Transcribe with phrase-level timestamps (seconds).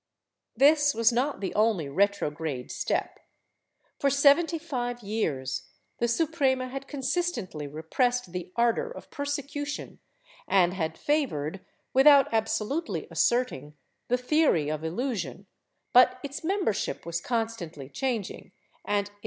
[0.55, 3.19] ^ This was not the only retrograde step.
[3.99, 5.67] For seventy five years
[5.99, 9.99] the Suprema had consistently repressed the ardor of persecution
[10.47, 13.75] and had favored, without absolutely asserting,
[14.07, 15.45] the theory of illu sion,
[15.93, 19.19] but its membership was constantly changing and it now 1 Archive de Simancas, Inq.